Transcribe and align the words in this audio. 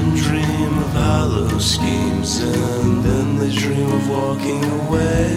men 0.00 0.14
dream 0.14 0.78
of 0.78 0.92
hollow 0.92 1.58
schemes 1.58 2.40
and 2.40 3.04
then 3.04 3.38
they 3.38 3.50
dream 3.54 3.90
of 3.92 4.08
walking 4.08 4.64
away. 4.64 5.30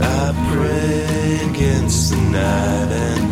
I 0.00 0.32
pray 0.52 1.48
against 1.50 2.10
the 2.10 2.16
night 2.16 2.90
and 2.92 3.29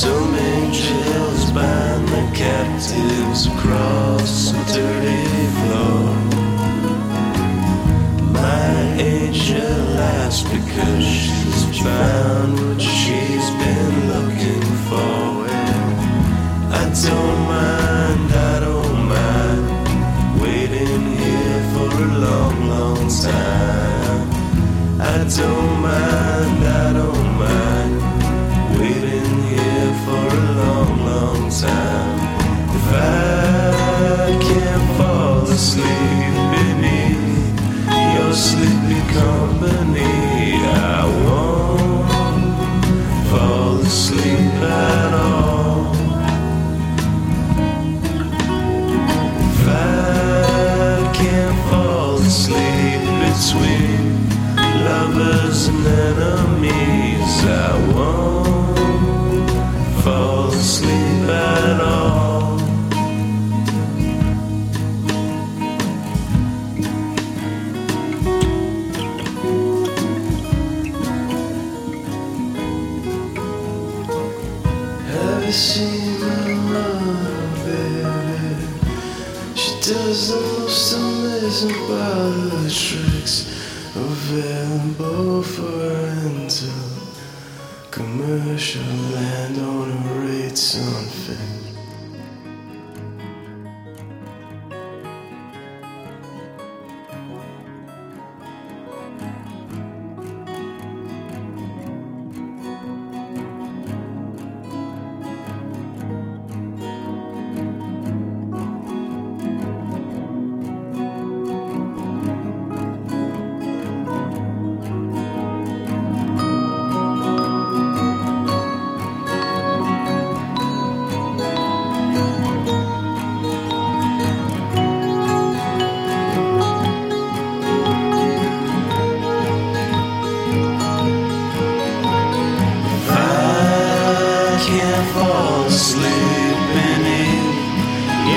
Some 0.00 0.32
angels 0.36 1.50
bind 1.50 2.06
the 2.06 2.30
captives 2.32 3.48
across 3.48 4.52
a 4.52 4.64
dirty 4.72 5.46
floor. 5.58 6.14
My 8.30 8.94
angel 9.00 9.76
laughs 9.98 10.42
because 10.44 11.04
she's 11.04 11.82
found 11.82 12.60
what 12.60 12.80
she's 12.80 13.50
been 13.62 13.94
looking 14.12 14.66
for. 14.86 15.48
I 16.80 16.84
don't 17.04 17.40
mind, 17.56 18.32
I 18.52 18.60
don't 18.60 19.02
mind 19.16 20.40
waiting 20.40 21.06
here 21.22 21.62
for 21.72 21.90
a 21.90 22.08
long, 22.24 22.68
long 22.68 23.08
time. 23.08 24.30
I 25.00 25.26
don't 25.36 25.77
between 53.48 54.28
lovers 54.84 55.68
and 55.68 55.86
enemies, 55.86 57.44
I 57.46 57.92
won't 57.94 58.57
does 79.88 80.28
the 80.28 80.40
most 80.60 80.92
amazing 80.92 81.72
parlor 81.86 82.68
tricks 82.68 83.46
available 83.96 85.42
for 85.42 85.62
rental. 85.62 86.68
Commercial 87.90 88.82
land 88.82 89.58
on 89.58 89.90
a 89.90 90.20
rates 90.20 90.74
unfit. 90.74 91.67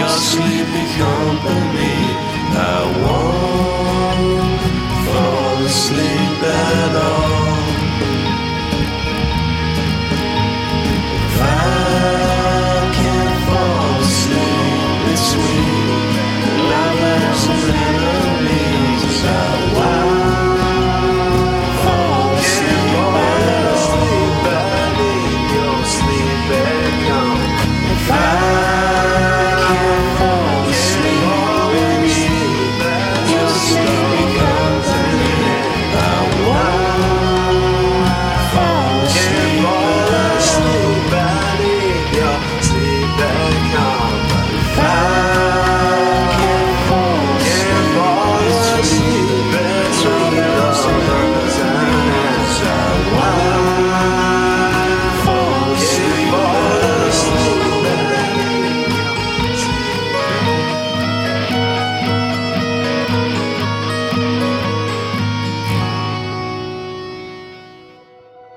your 0.02 0.18
sleepy 0.32 0.86
company. 0.98 1.96
I 2.54 2.82
won't 3.04 4.62
fall 5.06 5.66
asleep. 5.66 6.81